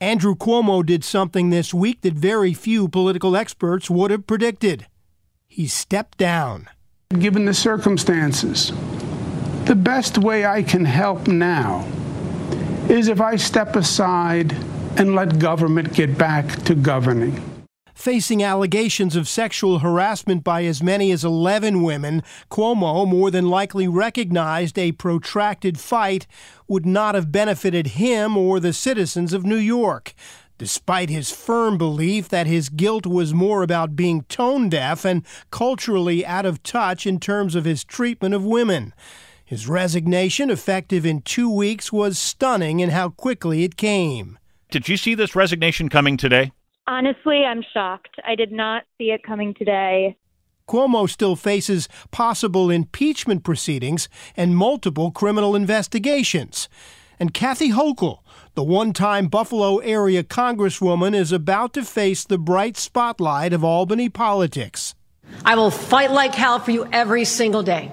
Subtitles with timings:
[0.00, 4.86] Andrew Cuomo did something this week that very few political experts would have predicted.
[5.48, 6.68] He stepped down.
[7.18, 8.72] Given the circumstances,
[9.64, 11.86] the best way I can help now
[12.90, 14.52] is if I step aside
[14.98, 17.55] and let government get back to governing.
[17.96, 23.88] Facing allegations of sexual harassment by as many as 11 women, Cuomo more than likely
[23.88, 26.26] recognized a protracted fight
[26.68, 30.12] would not have benefited him or the citizens of New York,
[30.58, 36.24] despite his firm belief that his guilt was more about being tone deaf and culturally
[36.24, 38.92] out of touch in terms of his treatment of women.
[39.42, 44.38] His resignation, effective in two weeks, was stunning in how quickly it came.
[44.70, 46.52] Did you see this resignation coming today?
[46.88, 48.16] Honestly, I'm shocked.
[48.24, 50.16] I did not see it coming today.
[50.68, 56.68] Cuomo still faces possible impeachment proceedings and multiple criminal investigations.
[57.18, 58.18] And Kathy Hochul,
[58.54, 64.08] the one time Buffalo area congresswoman, is about to face the bright spotlight of Albany
[64.08, 64.94] politics.
[65.44, 67.90] I will fight like hell for you every single day,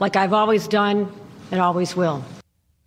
[0.00, 1.12] like I've always done
[1.50, 2.24] and always will.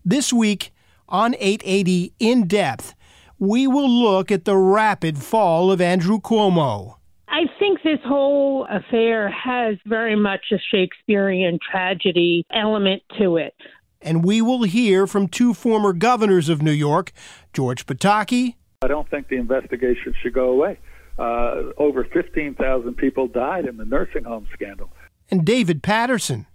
[0.03, 0.71] This week
[1.07, 2.94] on 880 In Depth,
[3.39, 6.95] we will look at the rapid fall of Andrew Cuomo.
[7.27, 13.53] I think this whole affair has very much a Shakespearean tragedy element to it.
[14.01, 17.11] And we will hear from two former governors of New York,
[17.51, 18.55] George Pataki.
[18.83, 20.79] I don't think the investigation should go away.
[21.17, 24.91] Uh, over 15,000 people died in the nursing home scandal.
[25.31, 26.45] And David Paterson.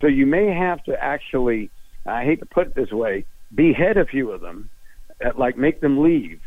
[0.00, 1.70] So you may have to actually,
[2.06, 3.24] I hate to put it this way,
[3.54, 4.68] behead a few of them
[5.36, 6.40] like make them leave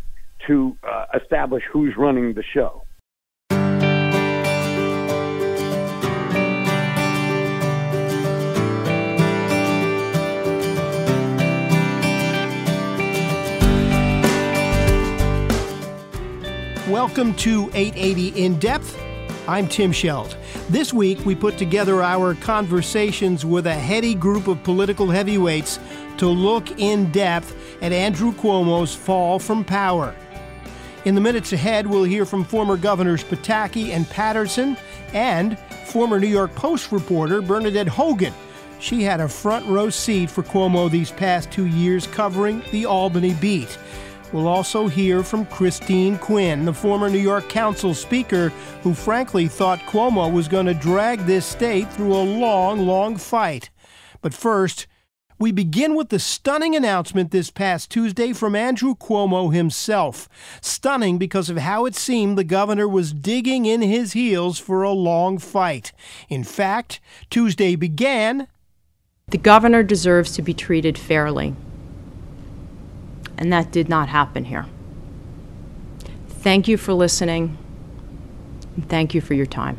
[0.48, 2.84] to uh, establish who's running the show.
[16.90, 19.00] Welcome to 880 In Depth.
[19.48, 20.36] I'm Tim Schelt.
[20.70, 25.80] This week, we put together our conversations with a heady group of political heavyweights
[26.18, 30.16] to look in depth at Andrew Cuomo's fall from power.
[31.06, 34.78] In the minutes ahead, we'll hear from former governors Pataki and Paterson
[35.12, 38.34] and former New York Post reporter Bernadette Hogan.
[38.80, 43.34] She had a front row seat for Cuomo these past two years covering the Albany
[43.34, 43.78] beat.
[44.34, 48.50] We'll also hear from Christine Quinn, the former New York Council Speaker,
[48.82, 53.70] who frankly thought Cuomo was going to drag this state through a long, long fight.
[54.22, 54.88] But first,
[55.44, 60.30] we begin with the stunning announcement this past Tuesday from Andrew Cuomo himself.
[60.62, 64.92] Stunning because of how it seemed the governor was digging in his heels for a
[64.92, 65.92] long fight.
[66.30, 68.48] In fact, Tuesday began.
[69.28, 71.56] The governor deserves to be treated fairly
[73.38, 74.66] and that did not happen here.
[76.30, 77.58] Thank you for listening,
[78.76, 79.78] and thank you for your time.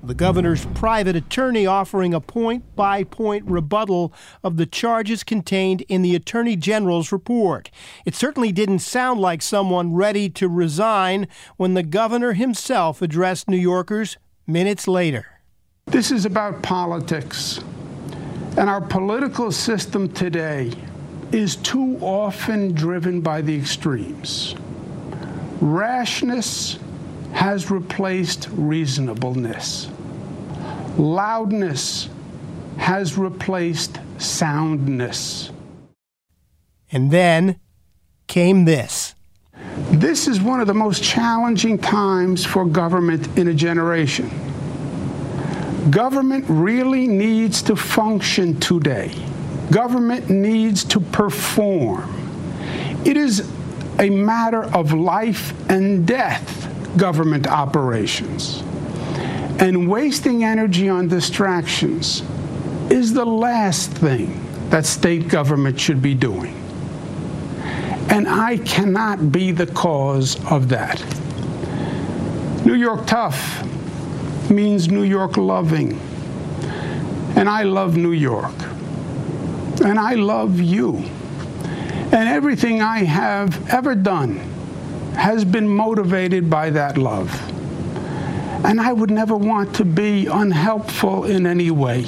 [0.00, 4.12] The governor's private attorney offering a point by point rebuttal
[4.44, 7.70] of the charges contained in the attorney general's report.
[8.04, 11.26] It certainly didn't sound like someone ready to resign
[11.56, 15.26] when the governor himself addressed New Yorkers minutes later.
[15.86, 17.58] This is about politics.
[18.56, 20.72] And our political system today
[21.32, 24.54] is too often driven by the extremes.
[25.60, 26.78] Rashness
[27.32, 29.88] has replaced reasonableness.
[30.96, 32.08] Loudness
[32.78, 35.50] has replaced soundness.
[36.90, 37.60] And then
[38.26, 39.14] came this.
[39.90, 44.30] This is one of the most challenging times for government in a generation.
[45.90, 49.10] Government really needs to function today.
[49.70, 52.14] Government needs to perform.
[53.04, 53.50] It is
[53.98, 58.62] a matter of life and death, government operations.
[59.60, 62.22] And wasting energy on distractions
[62.90, 66.54] is the last thing that state government should be doing.
[68.10, 71.02] And I cannot be the cause of that.
[72.64, 73.64] New York tough
[74.50, 76.00] means New York loving.
[77.36, 78.54] And I love New York
[79.82, 80.96] and I love you.
[82.10, 84.40] And everything I have ever done
[85.18, 87.28] has been motivated by that love.
[88.64, 92.06] And I would never want to be unhelpful in any way.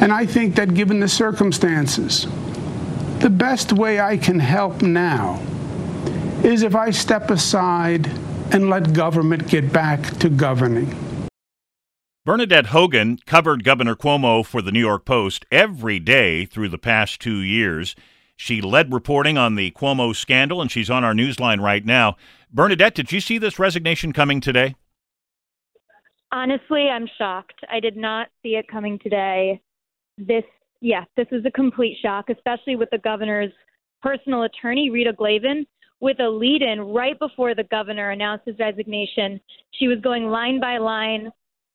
[0.00, 2.26] And I think that given the circumstances,
[3.18, 5.42] the best way I can help now
[6.44, 8.06] is if I step aside
[8.52, 10.94] and let government get back to governing.
[12.24, 17.20] Bernadette Hogan covered Governor Cuomo for the New York Post every day through the past
[17.20, 17.96] two years.
[18.36, 22.16] She led reporting on the Cuomo scandal, and she's on our newsline right now.
[22.52, 24.76] Bernadette, did you see this resignation coming today?
[26.32, 27.60] Honestly, I'm shocked.
[27.70, 29.60] I did not see it coming today.
[30.18, 30.44] This,
[30.80, 33.52] yes, this is a complete shock, especially with the governor's
[34.02, 35.66] personal attorney, Rita Glavin,
[36.00, 39.40] with a lead in right before the governor announced his resignation.
[39.72, 41.30] She was going line by line,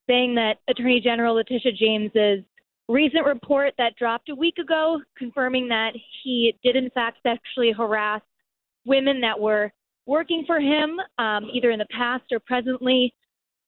[0.08, 2.44] saying that Attorney General Letitia James's
[2.92, 5.92] recent report that dropped a week ago, confirming that
[6.24, 8.22] he did in fact sexually harass
[8.86, 9.72] women that were
[10.06, 13.14] working for him, um, either in the past or presently.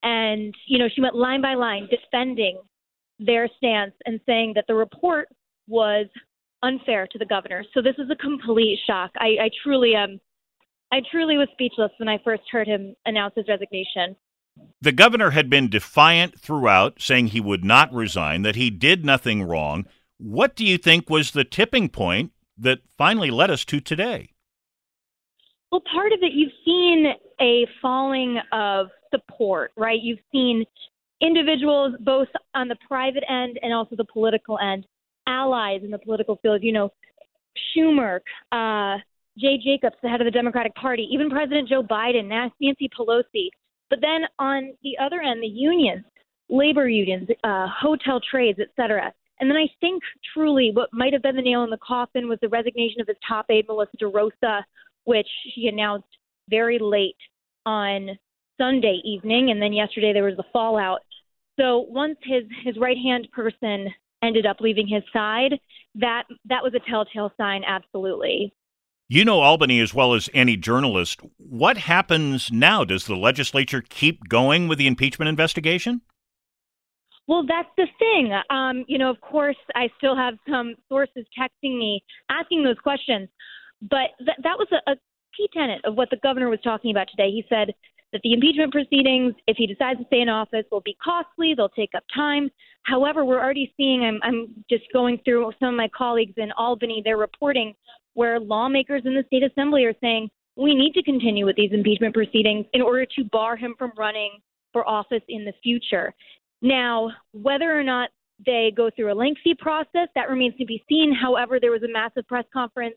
[0.02, 2.60] And, you know, she went line by line defending
[3.20, 5.30] their stance and saying that the report
[5.68, 6.08] was
[6.62, 7.64] unfair to the governor.
[7.74, 9.12] So this is a complete shock.
[9.18, 10.20] I, I truly am.
[10.92, 14.16] I truly was speechless when I first heard him announce his resignation.
[14.82, 19.44] The governor had been defiant throughout, saying he would not resign, that he did nothing
[19.44, 19.86] wrong.
[20.18, 24.30] What do you think was the tipping point that finally led us to today?
[25.72, 30.00] Well, part of it, you've seen a falling of support, right?
[30.02, 30.66] You've seen
[31.22, 34.86] individuals, both on the private end and also the political end,
[35.28, 36.62] allies in the political field.
[36.62, 36.90] You know,
[37.76, 38.20] Schumer,
[38.52, 39.00] uh,
[39.38, 43.50] Jay Jacobs, the head of the Democratic Party, even President Joe Biden, Nancy Pelosi.
[43.90, 46.06] But then on the other end, the unions,
[46.50, 49.14] labor unions, uh, hotel trades, et cetera.
[49.40, 50.02] And then I think
[50.34, 53.18] truly what might have been the nail in the coffin was the resignation of his
[53.28, 54.62] top aide, Melissa DeRosa,
[55.06, 56.08] which she announced
[56.50, 57.18] very late
[57.66, 58.10] on
[58.60, 59.52] Sunday evening.
[59.52, 61.02] And then yesterday there was the fallout.
[61.60, 63.88] So once his, his right hand person
[64.24, 65.54] ended up leaving his side,
[65.96, 68.54] that that was a telltale sign, absolutely.
[69.14, 71.20] You know Albany as well as any journalist.
[71.38, 72.84] What happens now?
[72.84, 76.02] Does the legislature keep going with the impeachment investigation?
[77.28, 78.34] Well, that's the thing.
[78.50, 83.30] Um, you know, of course, I still have some sources texting me asking those questions,
[83.84, 84.96] but th- that was a, a
[85.38, 87.30] key tenet of what the governor was talking about today.
[87.30, 87.72] He said
[88.14, 91.54] that the impeachment proceedings, if he decides to stay in office, will be costly.
[91.56, 92.50] They'll take up time.
[92.84, 97.02] However, we're already seeing, I'm, I'm just going through some of my colleagues in Albany,
[97.04, 97.74] they're reporting
[98.14, 102.14] where lawmakers in the state assembly are saying we need to continue with these impeachment
[102.14, 104.40] proceedings in order to bar him from running
[104.72, 106.14] for office in the future.
[106.62, 108.10] Now, whether or not
[108.46, 111.14] they go through a lengthy process, that remains to be seen.
[111.14, 112.96] However, there was a massive press conference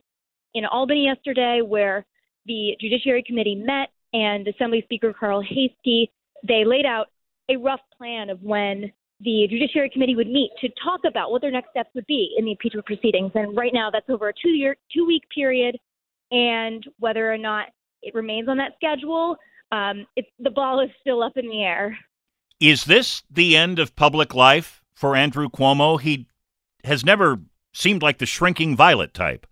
[0.54, 2.04] in Albany yesterday where
[2.46, 6.10] the Judiciary Committee met and Assembly Speaker Carl Heastie,
[6.46, 7.06] they laid out
[7.48, 11.50] a rough plan of when the Judiciary Committee would meet to talk about what their
[11.50, 13.32] next steps would be in the impeachment proceedings.
[13.34, 15.78] And right now, that's over a two year, two week period,
[16.30, 17.68] and whether or not
[18.02, 19.36] it remains on that schedule,
[19.72, 21.98] um, it's, the ball is still up in the air.
[22.60, 26.00] Is this the end of public life for Andrew Cuomo?
[26.00, 26.26] He
[26.84, 27.40] has never
[27.74, 29.46] seemed like the shrinking violet type.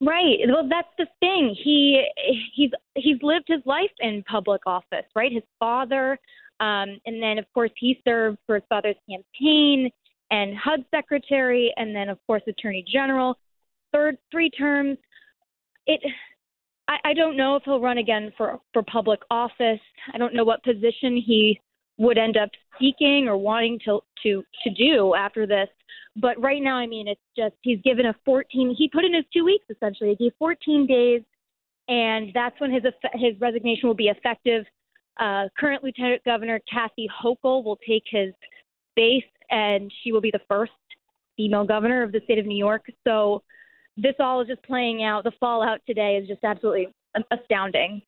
[0.00, 0.38] Right.
[0.46, 1.56] Well, that's the thing.
[1.62, 2.04] He
[2.54, 5.32] he's he's lived his life in public office, right?
[5.32, 6.18] His father
[6.60, 9.90] um, and then, of course, he served for his father's campaign
[10.30, 13.38] and HUD secretary, and then, of course, attorney general.
[13.92, 14.98] Third, three terms.
[15.86, 16.00] It.
[16.88, 19.80] I, I don't know if he'll run again for for public office.
[20.12, 21.60] I don't know what position he
[21.98, 25.68] would end up seeking or wanting to to to do after this.
[26.16, 28.74] But right now, I mean, it's just he's given a 14.
[28.76, 30.16] He put in his two weeks essentially.
[30.18, 31.22] He gave 14 days,
[31.88, 32.82] and that's when his
[33.14, 34.64] his resignation will be effective.
[35.18, 38.32] Uh, current Lieutenant Governor Kathy Hochul will take his
[38.94, 40.72] base, and she will be the first
[41.36, 42.86] female governor of the state of New York.
[43.06, 43.42] So
[43.96, 45.24] this all is just playing out.
[45.24, 46.88] The fallout today is just absolutely
[47.30, 48.02] astounding.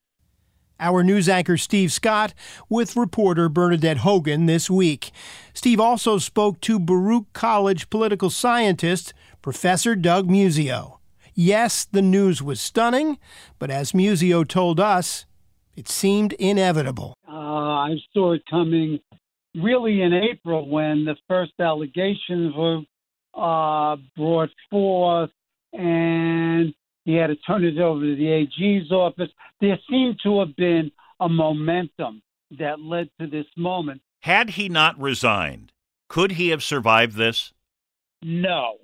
[0.80, 2.34] Our news anchor Steve Scott
[2.68, 5.10] with reporter Bernadette Hogan this week.
[5.52, 9.12] Steve also spoke to Baruch College political scientist
[9.42, 10.98] Professor Doug Muzzio.
[11.34, 13.18] Yes, the news was stunning,
[13.58, 15.26] but as Muzzio told us,
[15.78, 17.14] it seemed inevitable.
[17.28, 18.98] Uh, I saw it coming
[19.54, 22.80] really in April when the first allegations were
[23.34, 25.30] uh, brought forth
[25.72, 29.30] and he had to turn it over to the AG's office.
[29.60, 32.22] There seemed to have been a momentum
[32.58, 34.00] that led to this moment.
[34.22, 35.70] Had he not resigned,
[36.08, 37.52] could he have survived this?
[38.20, 38.78] No.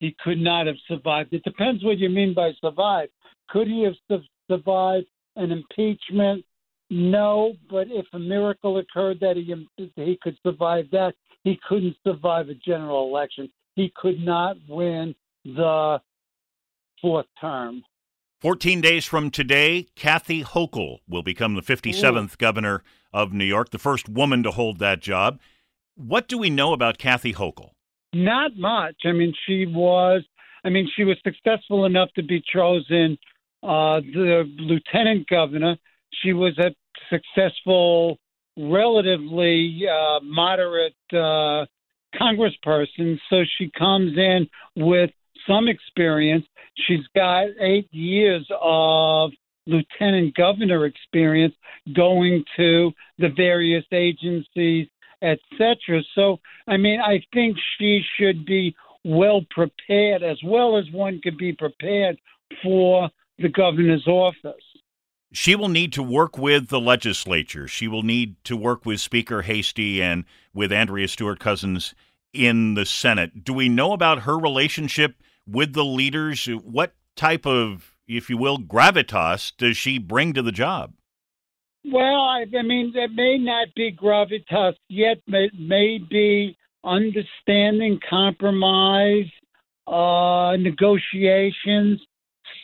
[0.00, 1.32] he could not have survived.
[1.32, 3.08] It depends what you mean by survive.
[3.48, 5.06] Could he have su- survived
[5.36, 6.44] an impeachment?
[6.90, 9.54] No, but if a miracle occurred that he
[9.96, 13.50] he could survive that, he couldn't survive a general election.
[13.74, 15.14] He could not win
[15.44, 16.00] the
[17.00, 17.82] fourth term.
[18.40, 22.36] 14 days from today, Kathy Hochul will become the 57th Ooh.
[22.38, 25.40] governor of New York, the first woman to hold that job.
[25.96, 27.70] What do we know about Kathy Hochul?
[28.12, 28.96] Not much.
[29.04, 30.22] I mean, she was.
[30.64, 33.18] I mean, she was successful enough to be chosen
[33.64, 35.76] uh, the lieutenant governor.
[36.22, 36.70] She was a
[37.10, 38.18] successful,
[38.56, 41.66] relatively uh, moderate uh,
[42.20, 45.10] congressperson, so she comes in with
[45.46, 46.44] some experience.
[46.86, 49.30] She's got eight years of
[49.66, 51.54] lieutenant governor experience
[51.94, 54.88] going to the various agencies
[55.24, 56.02] etc.
[56.14, 61.38] So, I mean, I think she should be well prepared, as well as one could
[61.38, 62.18] be prepared
[62.62, 64.62] for the governor's office.
[65.32, 67.66] She will need to work with the legislature.
[67.66, 71.94] She will need to work with Speaker Heastie and with Andrea Stewart Cousins
[72.32, 73.42] in the Senate.
[73.42, 76.46] Do we know about her relationship with the leaders?
[76.46, 80.92] What type of, if you will, gravitas does she bring to the job?
[81.84, 85.18] Well, I, I mean, there may not be gravitas yet.
[85.26, 89.30] May, may be understanding, compromise,
[89.86, 92.00] uh, negotiations,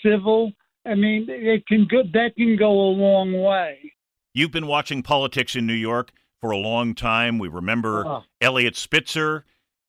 [0.04, 0.52] civil.
[0.86, 2.02] I mean, it can go.
[2.12, 3.92] That can go a long way.
[4.32, 7.38] You've been watching politics in New York for a long time.
[7.38, 9.44] We remember uh Eliot Spitzer,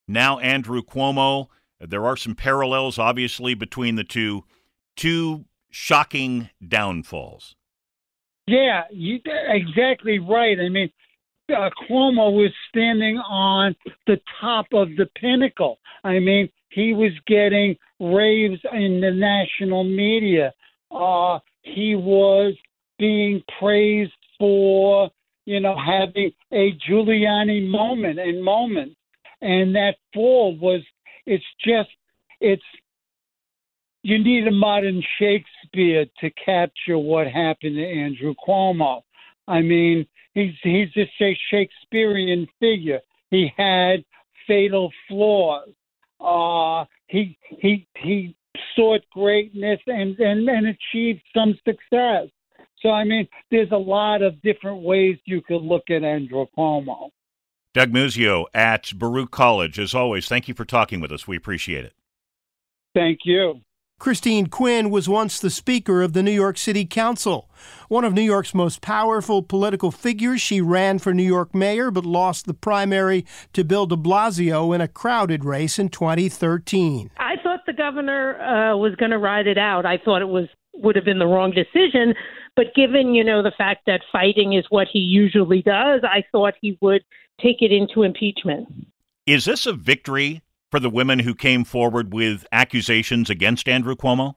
[0.06, 1.48] now Andrew Cuomo.
[1.80, 4.44] There are some parallels, obviously, between the two.
[4.94, 7.56] Two shocking downfalls.
[8.46, 10.58] Yeah, you, exactly right.
[10.60, 10.90] I mean,
[11.48, 13.74] uh, Cuomo was standing on
[14.06, 15.78] the top of the pinnacle.
[16.04, 20.52] I mean, he was getting raves in the national media.
[20.90, 22.54] Uh, he was
[22.98, 25.10] being praised for,
[25.44, 28.92] you know, having a Giuliani moment and moment.
[29.40, 30.80] And that fall was,
[31.26, 31.90] it's just,
[32.40, 32.62] it's
[34.02, 39.02] you need a modern Shakespeare to capture what happened to Andrew Cuomo.
[39.46, 43.00] I mean, he's he's just a Shakespearean figure.
[43.30, 44.04] He had
[44.46, 45.68] fatal flaws.
[46.22, 48.36] Uh, he he he
[48.76, 52.28] sought greatness and, and and achieved some success.
[52.80, 57.10] So I mean, there's a lot of different ways you could look at Andrew Cuomo.
[57.74, 60.28] Doug Muzzio at Baruch College, as always.
[60.28, 61.26] Thank you for talking with us.
[61.26, 61.94] We appreciate it.
[62.94, 63.60] Thank you.
[64.02, 67.48] Christine Quinn was once the Speaker of the New York City Council.
[67.86, 72.04] One of New York's most powerful political figures, she ran for New York mayor but
[72.04, 77.12] lost the primary to Bill de Blasio in a crowded race in 2013.
[77.16, 79.86] I thought the governor uh, was going to ride it out.
[79.86, 82.14] I thought it was would have been the wrong decision,
[82.56, 86.54] but given, you know, the fact that fighting is what he usually does, I thought
[86.60, 87.04] he would
[87.40, 88.66] take it into impeachment.
[89.26, 90.42] Is this a victory
[90.72, 94.34] for the women who came forward with accusations against Andrew Cuomo?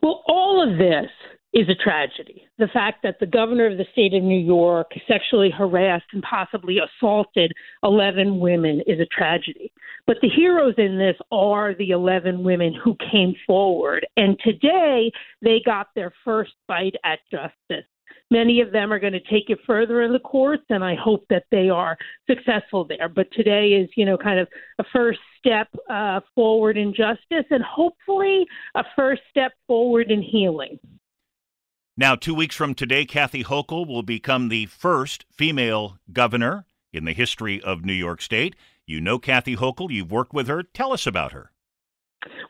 [0.00, 1.10] Well, all of this
[1.52, 2.44] is a tragedy.
[2.58, 6.78] The fact that the governor of the state of New York sexually harassed and possibly
[6.78, 9.72] assaulted 11 women is a tragedy.
[10.06, 14.06] But the heroes in this are the 11 women who came forward.
[14.16, 15.10] And today
[15.42, 17.86] they got their first bite at justice.
[18.32, 21.26] Many of them are going to take it further in the courts, and I hope
[21.28, 23.10] that they are successful there.
[23.10, 24.48] But today is, you know, kind of
[24.78, 30.78] a first step uh, forward in justice, and hopefully a first step forward in healing.
[31.94, 37.12] Now, two weeks from today, Kathy Hochul will become the first female governor in the
[37.12, 38.56] history of New York State.
[38.86, 40.62] You know Kathy Hochul, you've worked with her.
[40.62, 41.52] Tell us about her.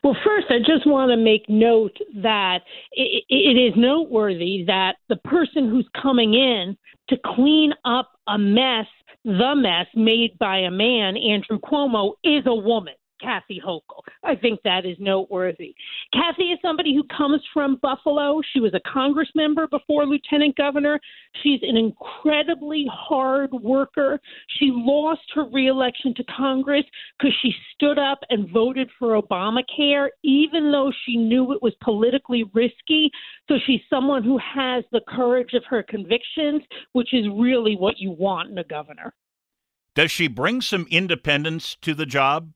[0.02, 2.60] Well, first, I just want to make note that
[2.92, 6.76] it, it is noteworthy that the person who's coming in
[7.08, 8.86] to clean up a mess,
[9.24, 12.94] the mess made by a man, Andrew Cuomo, is a woman.
[13.22, 14.02] Kathy Hochul.
[14.24, 15.74] I think that is noteworthy.
[16.12, 18.40] Kathy is somebody who comes from Buffalo.
[18.52, 20.98] She was a Congress member before lieutenant governor.
[21.42, 24.20] She's an incredibly hard worker.
[24.58, 26.84] She lost her reelection to Congress
[27.18, 32.44] because she stood up and voted for Obamacare, even though she knew it was politically
[32.52, 33.10] risky.
[33.48, 36.62] So she's someone who has the courage of her convictions,
[36.92, 39.14] which is really what you want in a governor.
[39.94, 42.52] Does she bring some independence to the job?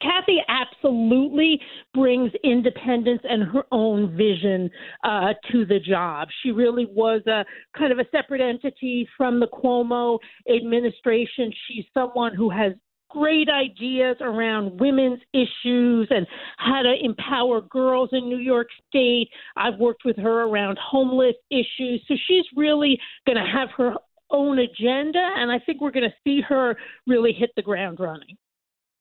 [0.00, 1.60] Kathy absolutely
[1.94, 4.70] brings independence and her own vision
[5.04, 6.28] uh, to the job.
[6.42, 7.44] She really was a
[7.76, 10.18] kind of a separate entity from the Cuomo
[10.54, 11.52] administration.
[11.66, 12.72] She's someone who has
[13.08, 16.26] great ideas around women's issues and
[16.58, 19.28] how to empower girls in New York State.
[19.56, 22.02] I've worked with her around homeless issues.
[22.08, 23.94] So she's really going to have her
[24.30, 26.76] own agenda, and I think we're going to see her
[27.06, 28.36] really hit the ground running.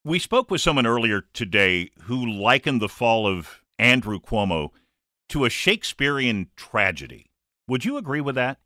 [0.05, 4.69] We spoke with someone earlier today who likened the fall of Andrew Cuomo
[5.29, 7.31] to a Shakespearean tragedy.
[7.67, 8.59] Would you agree with that?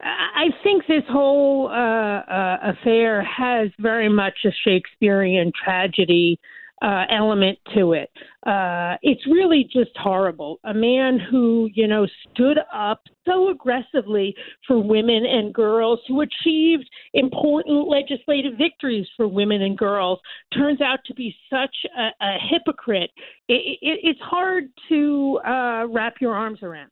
[0.00, 6.40] I think this whole uh, uh, affair has very much a Shakespearean tragedy
[6.82, 8.10] uh, element to it.
[8.46, 10.58] Uh, it's really just horrible.
[10.64, 14.34] A man who, you know, stood up so aggressively
[14.66, 20.18] for women and girls, who achieved important legislative victories for women and girls,
[20.56, 23.10] turns out to be such a, a hypocrite.
[23.48, 26.90] It, it, it's hard to uh, wrap your arms around.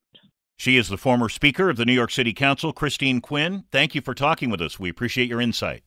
[0.58, 3.64] She is the former Speaker of the New York City Council, Christine Quinn.
[3.70, 4.80] Thank you for talking with us.
[4.80, 5.82] We appreciate your insight.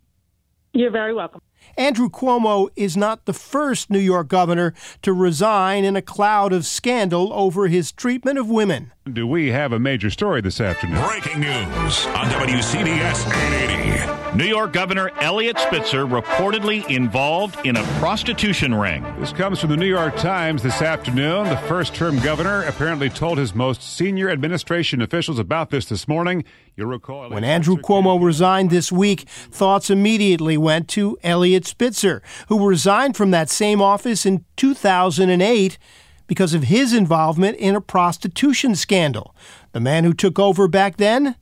[0.73, 1.41] You're very welcome.
[1.77, 6.65] Andrew Cuomo is not the first New York governor to resign in a cloud of
[6.65, 8.91] scandal over his treatment of women.
[9.11, 11.05] Do we have a major story this afternoon?
[11.07, 14.18] Breaking news on WCBS 880.
[14.35, 19.03] New York Governor Eliot Spitzer reportedly involved in a prostitution ring.
[19.19, 21.45] This comes from the New York Times this afternoon.
[21.45, 26.43] The first term governor apparently told his most senior administration officials about this this morning.
[26.75, 27.31] You'll recall.
[27.31, 33.31] When Andrew Cuomo resigned this week, thoughts immediately went to Eliot Spitzer, who resigned from
[33.31, 35.79] that same office in 2008
[36.27, 39.35] because of his involvement in a prostitution scandal.
[39.71, 41.35] The man who took over back then?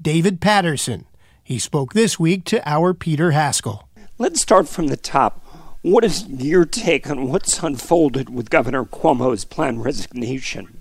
[0.00, 1.06] David Paterson.
[1.52, 3.86] He spoke this week to our Peter Haskell.
[4.16, 5.44] Let's start from the top.
[5.82, 10.80] What is your take on what's unfolded with Governor Cuomo's planned resignation?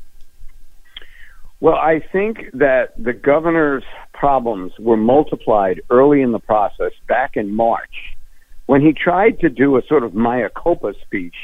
[1.60, 7.54] Well, I think that the governor's problems were multiplied early in the process back in
[7.54, 8.16] March
[8.68, 11.36] when he tried to do a sort of mea culpa speech.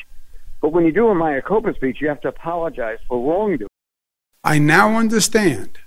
[0.62, 3.68] But when you do a mea culpa speech, you have to apologize for wrongdoing.
[4.46, 5.80] I now understand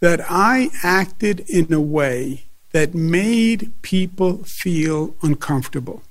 [0.00, 6.02] that I acted in a way that made people feel uncomfortable.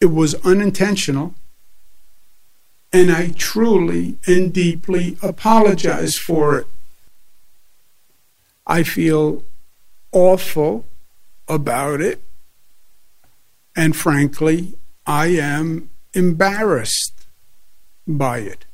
[0.00, 1.34] It was unintentional,
[2.92, 6.66] and I truly and deeply apologize for it.
[8.66, 9.44] I feel
[10.12, 10.86] awful
[11.48, 12.20] about it,
[13.76, 14.74] and frankly,
[15.06, 17.26] I am embarrassed
[18.06, 18.65] by it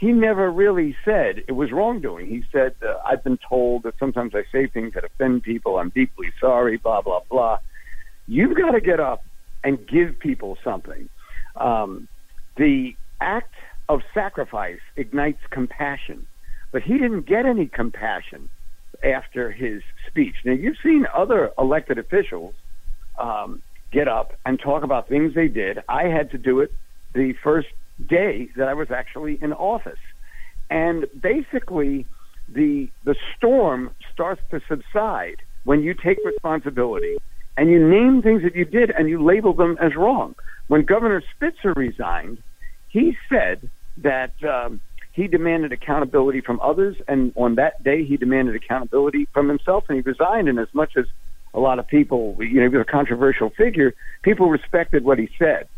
[0.00, 2.26] he never really said it was wrongdoing.
[2.26, 5.76] He said, uh, I've been told that sometimes I say things that offend people.
[5.76, 7.58] I'm deeply sorry, blah, blah, blah.
[8.26, 9.22] You've got to get up
[9.62, 11.10] and give people something.
[11.54, 12.08] Um,
[12.56, 13.52] the act
[13.90, 16.26] of sacrifice ignites compassion,
[16.72, 18.48] but he didn't get any compassion
[19.04, 20.36] after his speech.
[20.46, 22.54] Now, you've seen other elected officials
[23.18, 23.60] um,
[23.92, 25.80] get up and talk about things they did.
[25.90, 26.72] I had to do it
[27.12, 27.68] the first
[28.08, 29.98] day that I was actually in office.
[30.68, 32.06] And basically,
[32.48, 37.16] the the storm starts to subside when you take responsibility
[37.56, 40.34] and you name things that you did and you label them as wrong.
[40.68, 42.38] When Governor Spitzer resigned,
[42.88, 44.80] he said that um,
[45.12, 49.96] he demanded accountability from others, and on that day, he demanded accountability from himself, and
[49.96, 50.48] he resigned.
[50.48, 51.06] And as much as
[51.52, 55.28] a lot of people, you know, he was a controversial figure, people respected what he
[55.38, 55.68] said.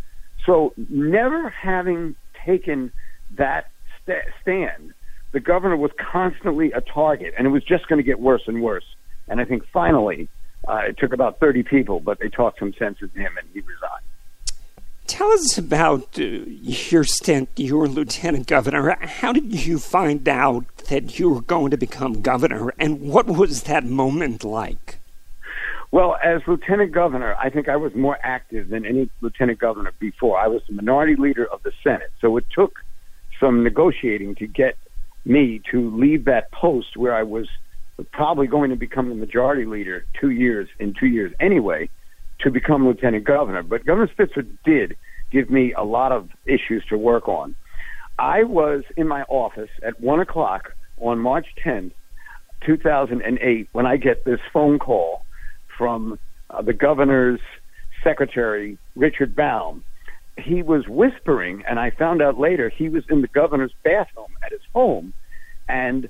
[0.45, 2.93] So never having taken
[3.37, 3.71] that
[4.03, 4.95] st- stand,
[5.33, 8.63] the governor was constantly a target, and it was just going to get worse and
[8.63, 8.85] worse.
[9.29, 10.29] And I think finally,
[10.69, 13.61] uh, it took about 30 people, but they talked some sense into him, and he
[13.61, 14.03] resigned.
[15.07, 17.51] Tell us about uh, your stint.
[17.57, 18.97] You were lieutenant governor.
[19.01, 23.65] How did you find out that you were going to become governor, and what was
[23.65, 24.99] that moment like?
[25.93, 30.39] Well, as lieutenant governor, I think I was more active than any lieutenant governor before.
[30.39, 32.79] I was the minority leader of the Senate, so it took
[33.39, 34.77] some negotiating to get
[35.27, 37.47] me to leave that post where I was
[38.11, 41.91] probably going to become the majority leader two years in two years anyway
[42.41, 43.63] to become lieutenant governor.
[43.63, 44.97] But Governor Spitzer did
[45.31, 47.55] give me a lot of issues to work on.
[48.19, 51.93] I was in my office at one o'clock on March 10th,
[52.65, 55.27] 2008, when I get this phone call
[55.77, 56.19] from
[56.51, 57.41] uh, the governor's
[58.03, 59.85] secretary, Richard Baum.
[60.39, 64.51] He was whispering, and I found out later he was in the governor's bathroom at
[64.53, 65.13] his home,
[65.69, 66.09] and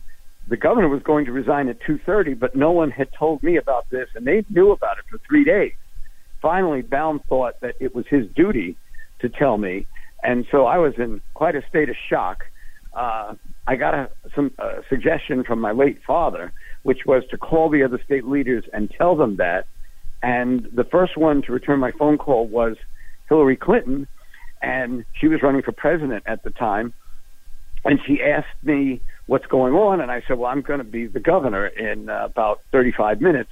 [0.48, 3.88] the governor was going to resign at 2:30, but no one had told me about
[3.90, 5.72] this, and they knew about it for three days.
[6.40, 8.77] Finally, Baum thought that it was his duty
[9.20, 9.87] to tell me,
[10.22, 12.44] and so I was in quite a state of shock.
[12.94, 13.35] uh,
[13.66, 17.83] I got a, some uh, suggestion from my late father, which was to call the
[17.83, 19.66] other state leaders and tell them that.
[20.23, 22.77] And the first one to return my phone call was
[23.29, 24.07] Hillary Clinton,
[24.61, 26.92] and she was running for president at the time.
[27.85, 31.07] And she asked me what's going on, and I said, "Well, I'm going to be
[31.07, 33.51] the governor in uh, about 35 minutes."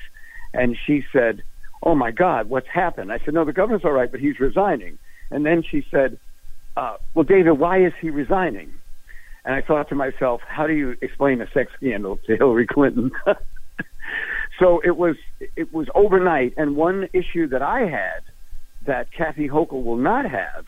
[0.55, 1.43] And she said,
[1.83, 4.99] "Oh my God, what's happened?" I said, "No, the governor's all right, but he's resigning."
[5.33, 6.19] And then she said,
[6.77, 8.73] uh, "Well, David, why is he resigning?"
[9.45, 13.11] And I thought to myself, "How do you explain a sex scandal to Hillary Clinton?"
[14.59, 15.17] so it was
[15.57, 18.23] it was overnight, and one issue that I had
[18.87, 20.67] that Kathy Hochul will not have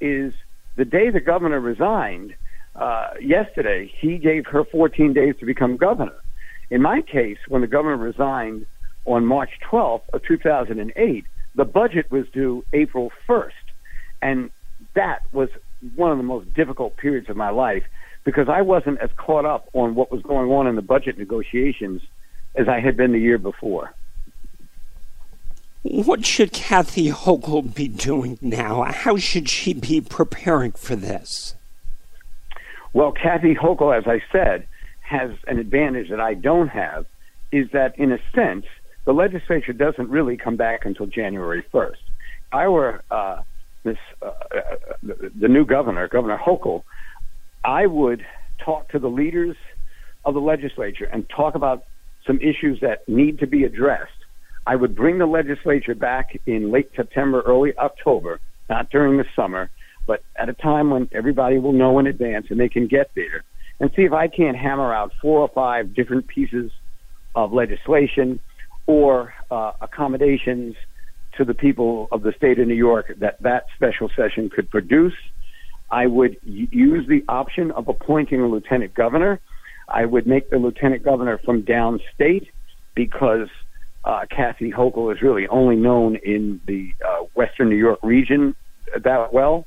[0.00, 0.32] is
[0.76, 2.34] the day the governor resigned
[2.74, 3.90] uh, yesterday.
[4.00, 6.16] He gave her 14 days to become governor.
[6.70, 8.66] In my case, when the governor resigned
[9.04, 11.24] on March 12th of 2008,
[11.54, 13.50] the budget was due April 1st,
[14.20, 14.50] and
[14.94, 15.48] that was
[15.94, 17.84] one of the most difficult periods of my life
[18.24, 22.02] because I wasn't as caught up on what was going on in the budget negotiations
[22.54, 23.94] as I had been the year before.
[25.82, 28.82] What should Kathy Hochul be doing now?
[28.82, 31.54] How should she be preparing for this?
[32.92, 34.66] Well, Kathy Hochul, as I said,
[35.00, 37.06] has an advantage that I don't have,
[37.52, 38.66] is that in a sense,
[39.04, 41.92] the legislature doesn't really come back until January 1st.
[41.92, 43.42] If I were uh,
[43.84, 46.82] this, uh, uh, the, new governor, Governor Hochul,
[47.64, 48.24] I would
[48.64, 49.56] talk to the leaders
[50.24, 51.84] of the legislature and talk about
[52.26, 54.10] some issues that need to be addressed.
[54.66, 59.70] I would bring the legislature back in late September, early October, not during the summer,
[60.06, 63.44] but at a time when everybody will know in advance and they can get there,
[63.78, 66.72] and see if I can't hammer out four or five different pieces
[67.34, 68.40] of legislation
[68.86, 70.74] or uh, accommodations
[71.36, 75.14] to the people of the state of New York that that special session could produce.
[75.90, 79.40] I would use the option of appointing a lieutenant governor.
[79.88, 82.48] I would make the lieutenant governor from downstate
[82.94, 83.48] because
[84.04, 88.54] uh, Kathy Hochul is really only known in the uh, Western New York region
[89.00, 89.66] that well.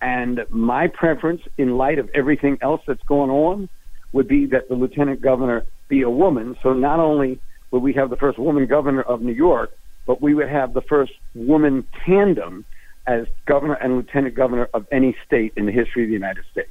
[0.00, 3.68] And my preference, in light of everything else that's going on,
[4.12, 6.56] would be that the lieutenant governor be a woman.
[6.62, 7.38] So not only
[7.70, 9.72] would we have the first woman governor of New York,
[10.06, 12.64] but we would have the first woman tandem
[13.06, 16.70] as governor and lieutenant governor of any state in the history of the United States.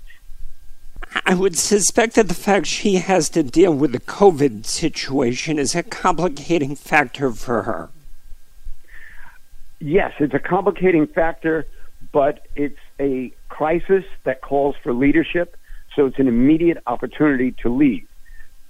[1.25, 5.73] I would suspect that the fact she has to deal with the COVID situation is
[5.75, 7.89] a complicating factor for her.
[9.79, 11.65] Yes, it's a complicating factor,
[12.11, 15.55] but it's a crisis that calls for leadership,
[15.95, 18.05] so it's an immediate opportunity to lead.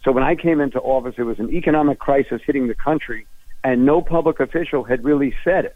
[0.03, 3.25] So when I came into office, it was an economic crisis hitting the country,
[3.63, 5.75] and no public official had really said it.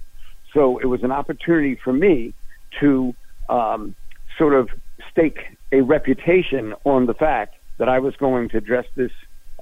[0.53, 2.33] So it was an opportunity for me
[2.79, 3.13] to
[3.49, 3.95] um,
[4.37, 4.69] sort of
[5.11, 5.39] stake
[5.71, 9.11] a reputation on the fact that I was going to address this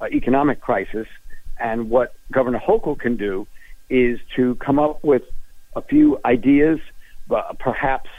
[0.02, 1.08] uh, economic crisis.
[1.60, 3.48] And what Governor Hochul can do
[3.90, 5.24] is to come up with
[5.76, 6.80] a few ideas,
[7.30, 8.10] uh, perhaps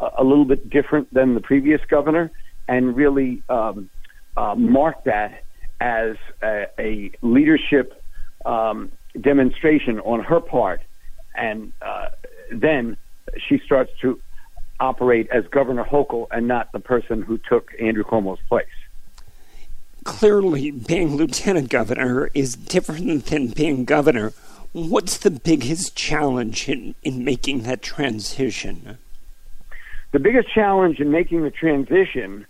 [0.00, 2.30] a, a, little bit different than the previous governor,
[2.68, 3.88] and really um,
[4.36, 5.42] uh, mark that
[5.80, 8.02] as a, a leadership
[8.44, 10.80] um, demonstration on her part.
[11.34, 12.08] And uh,
[12.50, 12.96] then
[13.38, 14.20] she starts to
[14.80, 18.66] operate as Governor Hochul and not the person who took Andrew Cuomo's place.
[20.04, 24.32] Clearly, being lieutenant governor is different than being governor.
[24.72, 28.98] What's the biggest challenge in, in making that transition?
[30.12, 32.46] The biggest challenge in making the transition,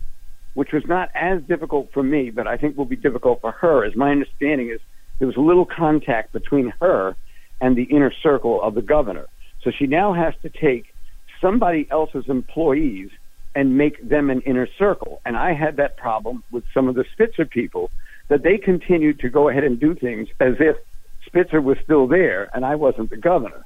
[0.53, 3.83] which was not as difficult for me, but I think will be difficult for her,
[3.83, 4.79] as my understanding is
[5.19, 7.15] there was little contact between her
[7.59, 9.25] and the inner circle of the governor.
[9.63, 10.93] So she now has to take
[11.41, 13.09] somebody else's employees
[13.55, 15.21] and make them an inner circle.
[15.25, 17.89] And I had that problem with some of the Spitzer people
[18.27, 20.75] that they continued to go ahead and do things as if
[21.25, 23.65] Spitzer was still there and I wasn't the governor.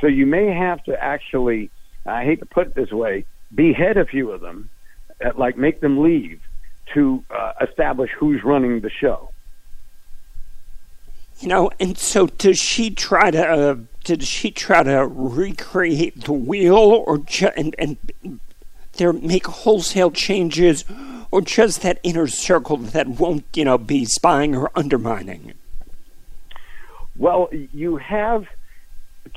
[0.00, 1.70] So you may have to actually,
[2.06, 4.70] I hate to put it this way, behead a few of them,
[5.24, 6.40] uh, like make them leave
[6.94, 9.30] to uh, establish who's running the show.
[11.40, 16.32] You know, and so does she try to uh, did she try to recreate the
[16.32, 17.98] wheel or ju- and and
[18.94, 20.84] there make wholesale changes
[21.30, 25.52] or just that inner circle that won't you know be spying or undermining?
[27.18, 28.46] Well you have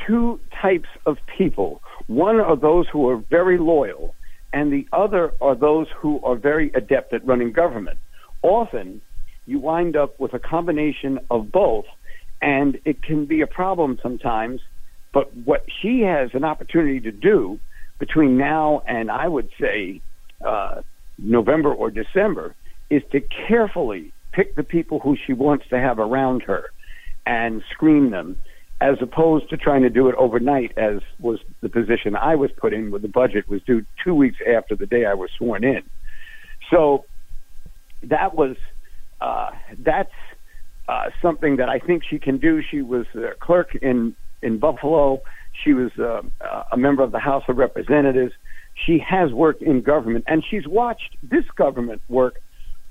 [0.08, 1.82] two types of people.
[2.08, 4.16] One are those who are very loyal
[4.54, 8.00] and the other are those who are very adept at running government.
[8.42, 9.02] Often
[9.50, 11.86] you wind up with a combination of both
[12.42, 14.62] and it can be a problem sometimes.
[15.14, 17.60] But what she has an opportunity to do
[18.00, 20.02] between now and I would say
[20.46, 20.82] uh,
[21.18, 22.56] November or December
[22.90, 26.66] is to carefully pick the people who she wants to have around her
[27.26, 28.38] and screen them
[28.82, 32.74] as opposed to trying to do it overnight as was the position I was put
[32.74, 35.84] in where the budget was due two weeks after the day I was sworn in.
[36.72, 37.06] So
[38.04, 38.56] that was
[39.22, 40.12] uh, that's
[40.88, 42.62] uh, something that I think she can do.
[42.62, 45.22] She was a clerk in in Buffalo.
[45.64, 46.22] She was uh,
[46.72, 48.34] a member of the House of Representatives.
[48.86, 52.40] She has worked in government, and she's watched this government work,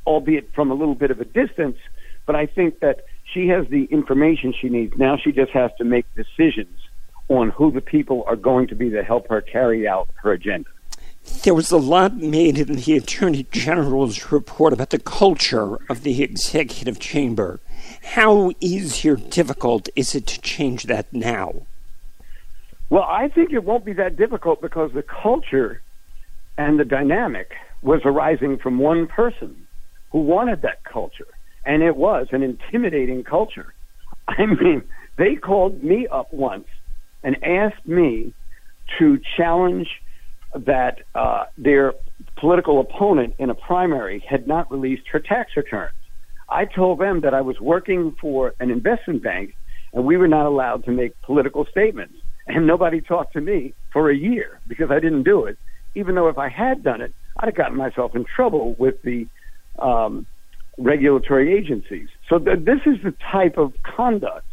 [0.06, 1.78] albeit from a little bit of a distance.
[2.26, 4.94] But I think that she has the information she needs.
[4.96, 6.78] Now she just has to make decisions
[7.28, 10.68] on who the people are going to be to help her carry out her agenda.
[11.44, 16.22] There was a lot made in the Attorney General's report about the culture of the
[16.22, 17.60] executive chamber.
[18.02, 21.66] How easy or difficult is it to change that now?
[22.90, 25.82] Well, I think it won't be that difficult because the culture
[26.56, 29.66] and the dynamic was arising from one person
[30.10, 31.28] who wanted that culture.
[31.64, 33.74] And it was an intimidating culture.
[34.28, 34.82] I mean,
[35.16, 36.66] they called me up once
[37.22, 38.32] and asked me
[38.98, 39.88] to challenge
[40.54, 41.94] that uh, their
[42.38, 45.92] political opponent in a primary had not released her tax returns.
[46.48, 49.54] I told them that I was working for an investment bank
[49.92, 52.14] and we were not allowed to make political statements.
[52.46, 55.58] And nobody talked to me for a year because I didn't do it,
[55.94, 59.26] even though if I had done it, I'd have gotten myself in trouble with the
[59.78, 60.26] um,
[60.78, 62.08] regulatory agencies.
[62.28, 64.46] So th- this is the type of conduct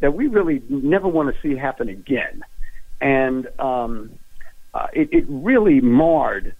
[0.00, 2.42] that we really never want to see happen again.
[3.00, 4.10] And um,
[4.76, 6.54] uh, it, it, really marred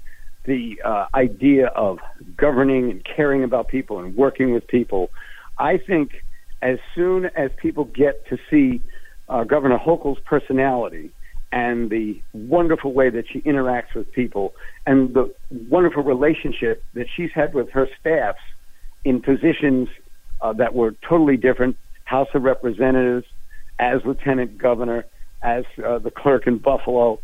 [0.44, 1.98] the uh, idea of
[2.36, 5.10] governing and caring about people and working with people.
[5.58, 6.22] I think
[6.62, 8.80] as soon as people get to see
[9.28, 11.10] uh, Governor Hochul's personality
[11.52, 14.54] and the wonderful way that she interacts with people
[14.86, 15.34] and the
[15.68, 18.40] wonderful relationship that she's had with her staffs
[19.04, 19.88] in positions
[20.40, 23.26] uh, that were totally different House of Representatives,
[23.78, 25.04] as Lieutenant Governor,
[25.42, 27.20] as uh, the clerk in Buffalo,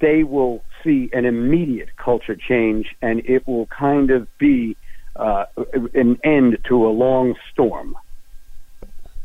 [0.00, 4.76] they will see an immediate culture change and it will kind of be
[5.16, 5.46] uh,
[5.94, 7.96] an end to a long storm.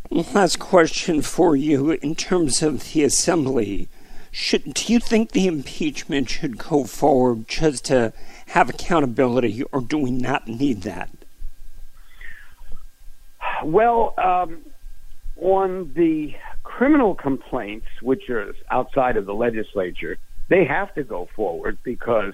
[0.10, 3.88] Last question for you in terms of the assembly.
[4.32, 8.14] Should, do you think the impeachment should go forward just to
[8.48, 11.10] have accountability, or do we not need that?
[13.64, 14.66] Well, um,
[15.38, 20.18] on the criminal complaints, which are outside of the legislature,
[20.52, 22.34] they have to go forward because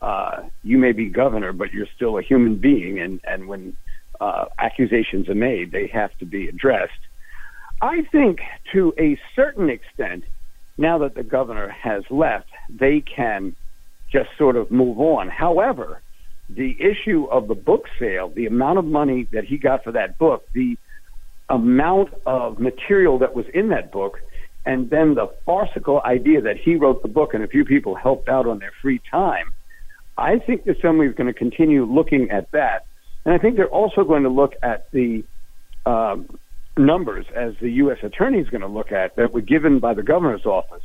[0.00, 3.76] uh, you may be governor, but you're still a human being, and and when
[4.18, 7.02] uh, accusations are made, they have to be addressed.
[7.82, 8.40] I think
[8.72, 10.24] to a certain extent,
[10.78, 13.54] now that the governor has left, they can
[14.10, 15.28] just sort of move on.
[15.28, 16.00] However,
[16.48, 20.18] the issue of the book sale, the amount of money that he got for that
[20.18, 20.76] book, the
[21.48, 24.18] amount of material that was in that book,
[24.70, 28.28] and then the farcical idea that he wrote the book and a few people helped
[28.28, 29.52] out on their free time.
[30.16, 32.86] I think the Assembly is going to continue looking at that.
[33.24, 35.24] And I think they're also going to look at the
[35.86, 36.38] um,
[36.78, 37.98] numbers, as the U.S.
[38.04, 40.84] Attorney is going to look at, that were given by the governor's office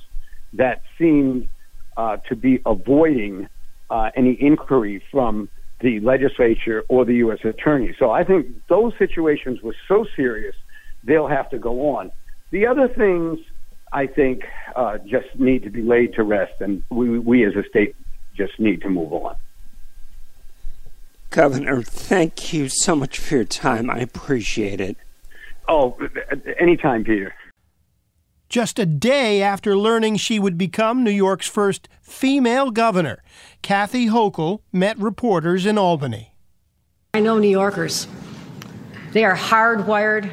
[0.54, 1.48] that seemed
[1.95, 3.48] uh, to be avoiding
[3.91, 5.48] uh, any inquiry from
[5.82, 7.39] the legislature or the U.S.
[7.43, 7.95] attorney.
[8.00, 10.56] So I think those situations were so serious,
[11.04, 12.12] they'll have to go on.
[12.50, 13.38] The other things,
[13.95, 14.43] I think,
[14.75, 17.95] uh, just need to be laid to rest, and we, we as a state
[18.36, 19.38] just need to move on.
[21.29, 23.89] Governor, thank you so much for your time.
[23.89, 24.97] I appreciate it.
[25.69, 25.97] Oh,
[26.60, 27.34] anytime, Peter.
[28.49, 33.23] Just a day after learning she would become New York's first female governor,
[33.62, 36.34] Kathy Hochul met reporters in Albany.
[37.13, 38.08] I know New Yorkers.
[39.13, 40.29] They are hardwired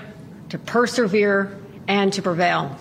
[0.48, 2.77] to persevere and to prevail.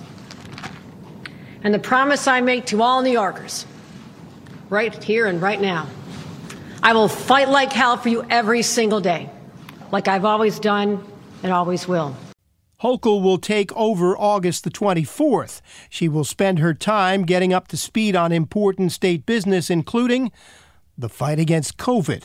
[1.64, 3.66] And the promise I make to all New Yorkers,
[4.70, 5.88] right here and right now,
[6.82, 9.30] I will fight like hell for you every single day,
[9.92, 11.04] like I've always done
[11.44, 12.16] and always will.
[12.82, 15.62] Hochul will take over August the 24th.
[15.88, 20.32] She will spend her time getting up to speed on important state business, including
[20.98, 22.24] the fight against COVID.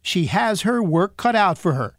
[0.00, 1.98] She has her work cut out for her.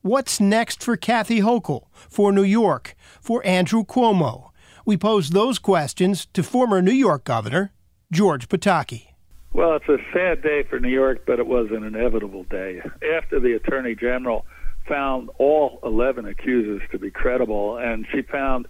[0.00, 4.50] What's next for Kathy Hochul, for New York, for Andrew Cuomo?
[4.84, 7.72] We pose those questions to former New York Governor
[8.12, 9.08] George Pataki.
[9.54, 12.82] Well, it's a sad day for New York, but it was an inevitable day.
[13.16, 14.44] After the Attorney General
[14.86, 18.66] found all 11 accusers to be credible, and she found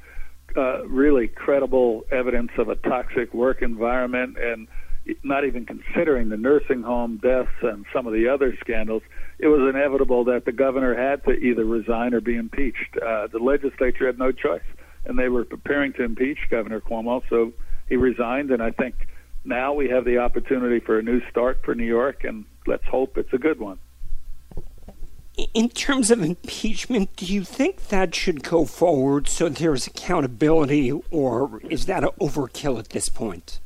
[0.56, 4.68] uh, really credible evidence of a toxic work environment and
[5.22, 9.02] not even considering the nursing home deaths and some of the other scandals,
[9.38, 12.96] it was inevitable that the governor had to either resign or be impeached.
[12.96, 14.62] Uh, the legislature had no choice,
[15.06, 17.52] and they were preparing to impeach Governor Cuomo, so
[17.88, 18.50] he resigned.
[18.50, 19.08] And I think
[19.44, 23.18] now we have the opportunity for a new start for New York, and let's hope
[23.18, 23.78] it's a good one.
[25.52, 31.60] In terms of impeachment, do you think that should go forward so there's accountability, or
[31.68, 33.58] is that an overkill at this point?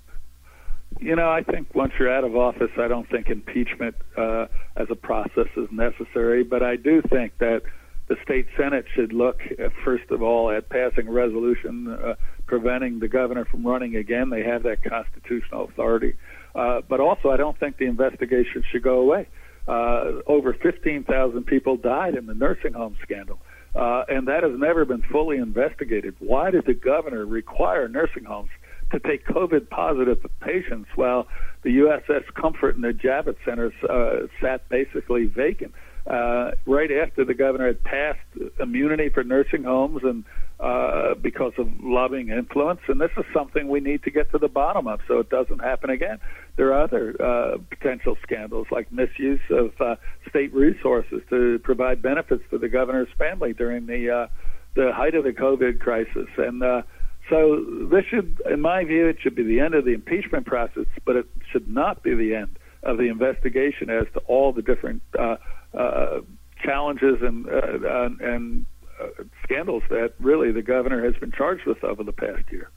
[0.98, 4.46] You know, I think once you're out of office, I don't think impeachment uh,
[4.76, 6.42] as a process is necessary.
[6.42, 7.62] But I do think that
[8.08, 12.14] the state senate should look, uh, first of all, at passing a resolution uh,
[12.46, 14.30] preventing the governor from running again.
[14.30, 16.14] They have that constitutional authority.
[16.54, 19.28] Uh, but also, I don't think the investigation should go away.
[19.68, 23.38] Uh, over 15,000 people died in the nursing home scandal.
[23.74, 26.16] Uh, and that has never been fully investigated.
[26.18, 28.48] Why did the governor require nursing homes
[28.92, 31.28] to take COVID positive patients while
[31.62, 35.74] the USS Comfort and the Javits centers uh, sat basically vacant?
[36.08, 38.18] Uh, right after the governor had passed
[38.58, 40.24] immunity for nursing homes and
[40.58, 44.48] uh, because of lobbying influence, and this is something we need to get to the
[44.48, 46.18] bottom of so it doesn't happen again.
[46.56, 49.96] There are other uh, potential scandals like misuse of uh,
[50.28, 54.26] state resources to provide benefits to the governor's family during the uh,
[54.74, 56.82] the height of the COVID crisis, and uh,
[57.28, 60.86] so this should, in my view, it should be the end of the impeachment process,
[61.04, 65.02] but it should not be the end of the investigation as to all the different
[65.18, 65.36] uh,
[65.74, 66.20] uh,
[66.62, 68.66] challenges and uh, and
[69.00, 69.06] uh,
[69.44, 72.70] scandals that really the governor has been charged with over the past year.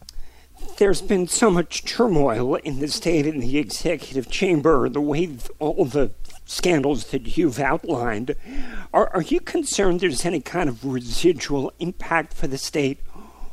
[0.77, 5.85] There's been so much turmoil in the state and the executive chamber, the way all
[5.85, 6.11] the
[6.45, 8.35] scandals that you've outlined.
[8.93, 12.99] Are, are you concerned there's any kind of residual impact for the state,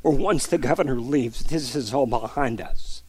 [0.03, 3.03] or once the governor leaves, this is all behind us?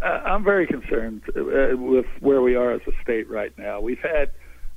[0.00, 3.80] Uh, I'm very concerned uh, with where we are as a state right now.
[3.80, 4.30] We've had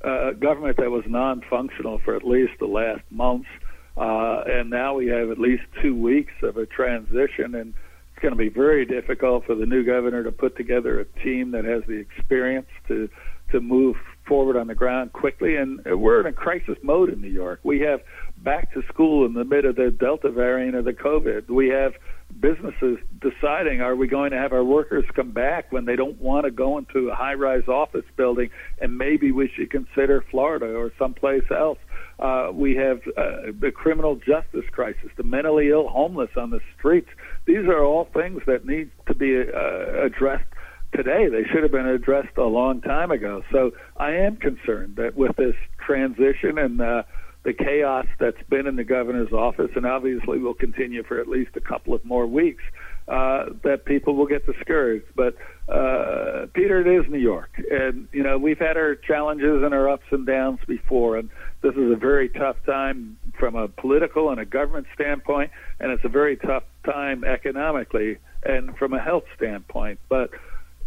[0.06, 3.50] a government that was non functional for at least the last months,
[3.98, 7.74] Uh, and now we have at least two weeks of a transition, and
[8.12, 11.52] it's going to be very difficult for the new governor to put together a team
[11.52, 13.10] that has the experience to
[13.52, 13.96] to move
[14.28, 15.56] forward on the ground quickly.
[15.56, 17.60] And we're in a crisis mode in New York.
[17.64, 18.02] We have
[18.44, 21.48] back to school in the mid of the Delta variant of the COVID.
[21.50, 21.94] We have
[22.40, 26.46] businesses deciding are we going to have our workers come back when they don't want
[26.46, 28.50] to go into a high rise office building
[28.82, 31.78] and maybe we should consider Florida or someplace else
[32.20, 37.10] uh, we have uh, the criminal justice crisis, the mentally ill homeless on the streets.
[37.46, 40.48] These are all things that need to be uh, addressed
[40.96, 41.28] today.
[41.28, 43.44] They should have been addressed a long time ago.
[43.52, 47.04] So I am concerned that with this transition and uh,
[47.46, 51.52] the chaos that's been in the governor's office, and obviously will continue for at least
[51.56, 52.64] a couple of more weeks,
[53.08, 55.06] uh, that people will get discouraged.
[55.16, 55.38] But
[55.70, 59.88] uh, Peter, it is New York, and you know we've had our challenges and our
[59.88, 61.30] ups and downs before, and
[61.62, 66.04] this is a very tough time from a political and a government standpoint, and it's
[66.04, 70.00] a very tough time economically and from a health standpoint.
[70.10, 70.32] But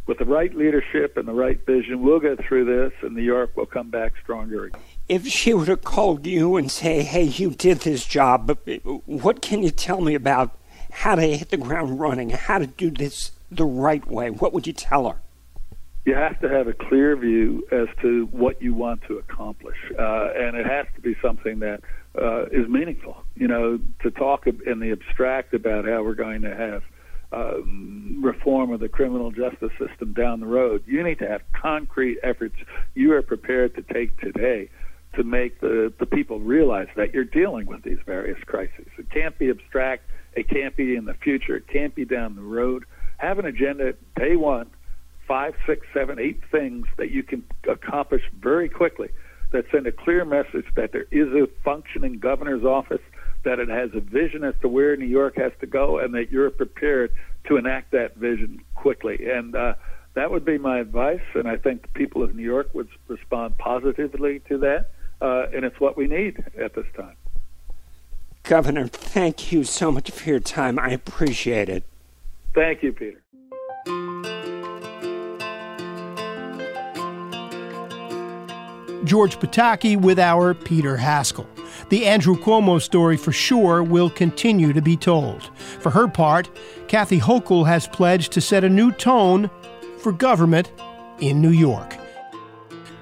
[0.06, 3.56] with the right leadership and the right vision, we'll get through this, and New York
[3.56, 4.72] will come back stronger.
[5.08, 8.58] If she would have called you and say, "Hey, you did this job,"
[9.06, 10.56] what can you tell me about
[10.90, 14.30] how to hit the ground running, how to do this the right way?
[14.30, 15.16] What would you tell her?
[16.08, 20.30] you have to have a clear view as to what you want to accomplish, uh,
[20.34, 21.82] and it has to be something that
[22.18, 23.22] uh, is meaningful.
[23.34, 26.82] You know, to talk in the abstract about how we're going to have
[27.30, 32.18] um, reform of the criminal justice system down the road, you need to have concrete
[32.22, 32.56] efforts
[32.94, 34.70] you are prepared to take today
[35.14, 38.86] to make the, the people realize that you're dealing with these various crises.
[38.98, 40.04] It can't be abstract.
[40.34, 41.56] It can't be in the future.
[41.56, 42.84] It can't be down the road.
[43.16, 44.70] Have an agenda day one
[45.28, 49.10] five, six, seven, eight things that you can accomplish very quickly
[49.52, 53.02] that send a clear message that there is a functioning governor's office,
[53.44, 56.30] that it has a vision as to where New York has to go, and that
[56.30, 57.12] you're prepared
[57.46, 59.30] to enact that vision quickly.
[59.30, 59.74] And uh,
[60.14, 63.56] that would be my advice, and I think the people of New York would respond
[63.58, 67.16] positively to that, uh, and it's what we need at this time.
[68.42, 70.78] Governor, thank you so much for your time.
[70.78, 71.84] I appreciate it.
[72.54, 73.22] Thank you, Peter.
[79.04, 81.46] George Pataki with our Peter Haskell.
[81.88, 85.50] The Andrew Cuomo story for sure will continue to be told.
[85.80, 86.50] For her part,
[86.88, 89.50] Kathy Hochul has pledged to set a new tone
[89.98, 90.72] for government
[91.20, 91.96] in New York.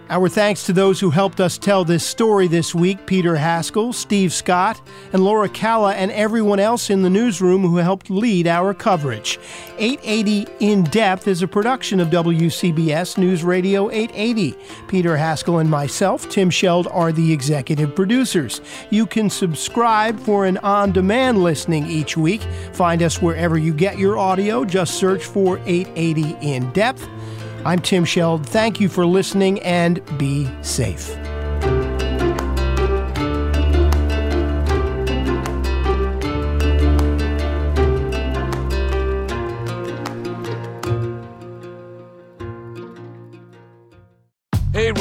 [0.09, 4.33] Our thanks to those who helped us tell this story this week Peter Haskell, Steve
[4.33, 4.81] Scott,
[5.13, 9.41] and Laura Calla, and everyone else in the newsroom who helped lead our coverage.
[9.79, 14.55] 880 In Depth is a production of WCBS News Radio 880.
[14.87, 18.61] Peter Haskell and myself, Tim Scheld, are the executive producers.
[18.91, 22.43] You can subscribe for an on demand listening each week.
[22.73, 24.65] Find us wherever you get your audio.
[24.65, 27.09] Just search for 880 In Depth.
[27.67, 28.47] I'm Tim Scheld.
[28.47, 31.26] Thank you for listening and be safe.